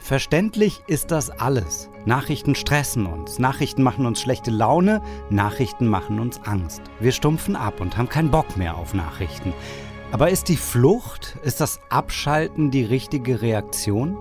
[0.00, 1.88] Verständlich ist das alles.
[2.04, 6.82] Nachrichten stressen uns, Nachrichten machen uns schlechte Laune, Nachrichten machen uns Angst.
[6.98, 9.52] Wir stumpfen ab und haben keinen Bock mehr auf Nachrichten.
[10.10, 14.16] Aber ist die Flucht, ist das Abschalten die richtige Reaktion?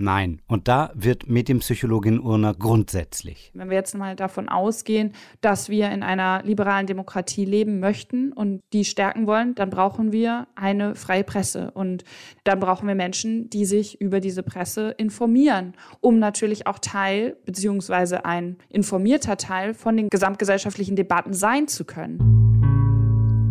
[0.00, 0.40] Nein.
[0.46, 3.50] Und da wird Medienpsychologin Urner grundsätzlich.
[3.52, 8.62] Wenn wir jetzt mal davon ausgehen, dass wir in einer liberalen Demokratie leben möchten und
[8.72, 11.72] die stärken wollen, dann brauchen wir eine freie Presse.
[11.72, 12.04] Und
[12.44, 18.24] dann brauchen wir Menschen, die sich über diese Presse informieren, um natürlich auch Teil beziehungsweise
[18.24, 22.87] ein informierter Teil von den gesamtgesellschaftlichen Debatten sein zu können.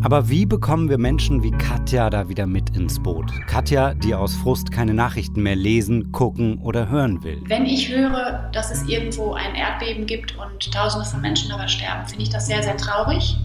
[0.03, 3.31] Aber wie bekommen wir Menschen wie Katja da wieder mit ins Boot?
[3.47, 7.41] Katja, die aus Frust keine Nachrichten mehr lesen, gucken oder hören will.
[7.47, 12.07] Wenn ich höre, dass es irgendwo ein Erdbeben gibt und Tausende von Menschen dabei sterben,
[12.07, 13.37] finde ich das sehr, sehr traurig.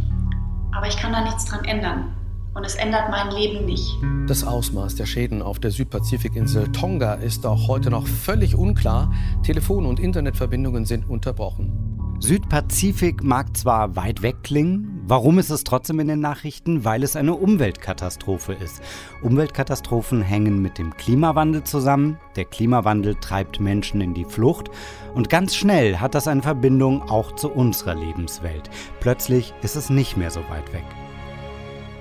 [0.77, 2.12] Aber ich kann da nichts dran ändern.
[2.55, 3.97] Und es ändert mein Leben nicht.
[4.27, 9.11] Das Ausmaß der Schäden auf der Südpazifikinsel Tonga ist auch heute noch völlig unklar.
[9.43, 11.91] Telefon- und Internetverbindungen sind unterbrochen.
[12.22, 16.85] Südpazifik mag zwar weit weg klingen, warum ist es trotzdem in den Nachrichten?
[16.85, 18.80] Weil es eine Umweltkatastrophe ist.
[19.22, 22.20] Umweltkatastrophen hängen mit dem Klimawandel zusammen.
[22.37, 24.70] Der Klimawandel treibt Menschen in die Flucht
[25.14, 28.70] und ganz schnell hat das eine Verbindung auch zu unserer Lebenswelt.
[29.00, 30.85] Plötzlich ist es nicht mehr so weit weg.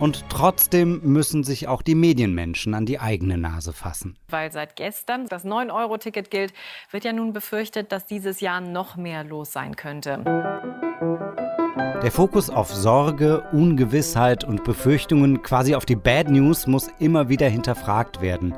[0.01, 4.17] Und trotzdem müssen sich auch die Medienmenschen an die eigene Nase fassen.
[4.29, 6.53] Weil seit gestern das 9-Euro-Ticket gilt,
[6.89, 10.23] wird ja nun befürchtet, dass dieses Jahr noch mehr los sein könnte.
[12.01, 17.47] Der Fokus auf Sorge, Ungewissheit und Befürchtungen, quasi auf die Bad News, muss immer wieder
[17.47, 18.55] hinterfragt werden.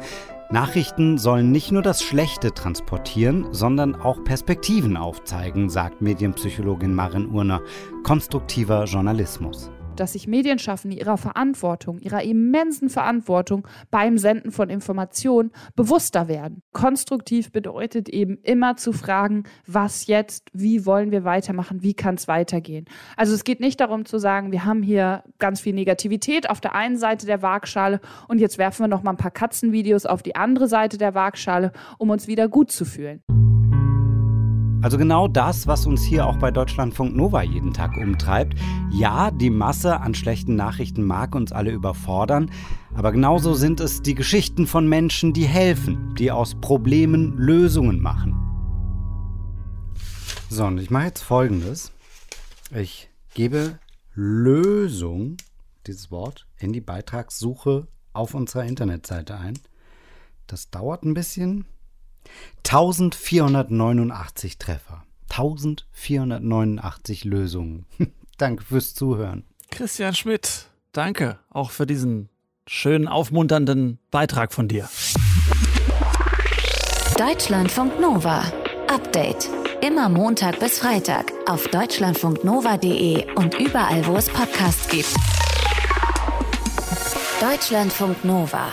[0.50, 7.60] Nachrichten sollen nicht nur das Schlechte transportieren, sondern auch Perspektiven aufzeigen, sagt Medienpsychologin Marin Urner.
[8.04, 16.28] Konstruktiver Journalismus dass sich Medienschaffende ihrer Verantwortung, ihrer immensen Verantwortung beim Senden von Informationen bewusster
[16.28, 16.62] werden.
[16.72, 22.28] Konstruktiv bedeutet eben immer zu fragen, was jetzt, wie wollen wir weitermachen, wie kann es
[22.28, 22.86] weitergehen.
[23.18, 26.76] Also es geht nicht darum zu sagen, wir haben hier ganz viel Negativität auf der
[26.76, 30.36] einen Seite der Waagschale und jetzt werfen wir noch mal ein paar Katzenvideos auf die
[30.36, 33.22] andere Seite der Waagschale, um uns wieder gut zu fühlen.
[34.84, 38.60] Also genau das, was uns hier auch bei Deutschlandfunk Nova jeden Tag umtreibt.
[38.92, 42.52] Ja, die Masse an schlechten Nachrichten mag uns alle überfordern,
[42.94, 48.36] aber genauso sind es die Geschichten von Menschen, die helfen, die aus Problemen Lösungen machen.
[50.50, 51.94] So, und ich mache jetzt folgendes.
[52.76, 53.80] Ich gebe
[54.14, 55.38] Lösung,
[55.88, 59.58] dieses Wort, in die Beitragssuche auf unserer Internetseite ein.
[60.46, 61.68] Das dauert ein bisschen,
[62.66, 65.04] 1489 Treffer.
[65.30, 67.86] 1489 Lösungen.
[68.38, 69.44] danke fürs Zuhören.
[69.72, 72.30] Christian Schmidt, danke auch für diesen
[72.68, 74.90] schönen, aufmunternden Beitrag von dir.
[77.18, 78.44] Deutschlandfunk Nova.
[78.88, 79.50] Update.
[79.82, 85.14] Immer Montag bis Freitag auf deutschlandfunknova.de und überall, wo es Podcasts gibt.
[87.42, 88.72] Deutschlandfunk Nova.